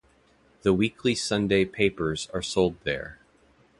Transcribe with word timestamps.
The 0.63 0.73
weekly 0.73 1.13
Sunday 1.13 1.63
papers 1.63 2.27
are 2.33 2.41
sold 2.41 2.75
there. 2.85 3.19